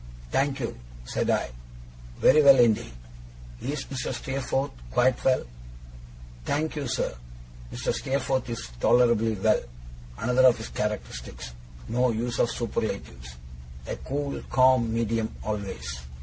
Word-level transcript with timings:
'Thank 0.31 0.59
you,' 0.59 0.79
said 1.05 1.29
I, 1.29 1.51
'very 2.17 2.41
well 2.41 2.57
indeed. 2.57 2.91
Is 3.61 3.85
Mr. 3.85 4.11
Steerforth 4.11 4.71
quite 4.89 5.23
well?' 5.23 5.43
'Thank 6.43 6.75
you, 6.75 6.87
sir, 6.87 7.13
Mr. 7.71 7.93
Steerforth 7.93 8.49
is 8.49 8.67
tolerably 8.79 9.33
well.' 9.35 9.61
Another 10.17 10.47
of 10.47 10.57
his 10.57 10.69
characteristics 10.69 11.51
no 11.87 12.09
use 12.09 12.39
of 12.39 12.49
superlatives. 12.49 13.35
A 13.85 13.95
cool 13.97 14.41
calm 14.49 14.91
medium 14.91 15.35
always. 15.43 15.99